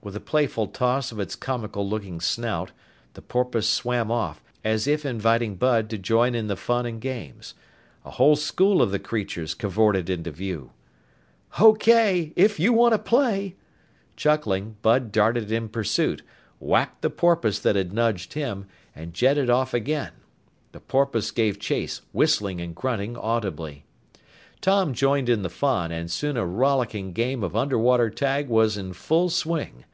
[0.00, 2.70] With a playful toss of its comical looking snout,
[3.12, 7.52] the porpoise swam off, as if inviting Bud to join in the fun and games.
[8.06, 10.70] A whole school of the creatures cavorted into view.
[11.60, 12.32] "Okay!
[12.36, 13.56] If you want to play!"
[14.16, 16.22] Chuckling, Bud darted in pursuit,
[16.58, 18.64] whacked the porpoise that had nudged him,
[18.94, 20.12] and jetted off again.
[20.72, 23.84] The porpoise gave chase, whistling and grunting audibly.
[24.62, 28.94] Tom joined in the fun, and soon a rollicking game of underwater tag was in
[28.94, 29.84] full swing.